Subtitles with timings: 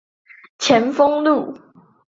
[0.57, 1.55] 前峰路